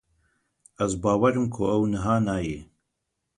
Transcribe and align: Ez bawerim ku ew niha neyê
Ez 0.83 0.91
bawerim 1.01 1.45
ku 1.53 1.61
ew 1.75 1.83
niha 1.91 2.15
neyê 2.25 2.59